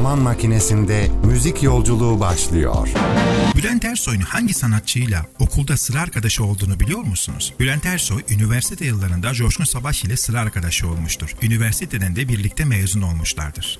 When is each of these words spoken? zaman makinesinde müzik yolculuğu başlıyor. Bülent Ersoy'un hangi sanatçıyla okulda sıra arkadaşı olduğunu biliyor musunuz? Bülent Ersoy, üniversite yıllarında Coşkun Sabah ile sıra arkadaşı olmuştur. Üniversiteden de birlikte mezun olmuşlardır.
zaman 0.00 0.18
makinesinde 0.18 1.10
müzik 1.24 1.62
yolculuğu 1.62 2.20
başlıyor. 2.20 2.88
Bülent 3.56 3.84
Ersoy'un 3.84 4.20
hangi 4.20 4.54
sanatçıyla 4.54 5.26
okulda 5.38 5.76
sıra 5.76 6.00
arkadaşı 6.00 6.44
olduğunu 6.44 6.80
biliyor 6.80 7.00
musunuz? 7.00 7.54
Bülent 7.60 7.86
Ersoy, 7.86 8.22
üniversite 8.30 8.84
yıllarında 8.84 9.32
Coşkun 9.32 9.64
Sabah 9.64 10.04
ile 10.04 10.16
sıra 10.16 10.40
arkadaşı 10.40 10.88
olmuştur. 10.88 11.34
Üniversiteden 11.42 12.16
de 12.16 12.28
birlikte 12.28 12.64
mezun 12.64 13.02
olmuşlardır. 13.02 13.78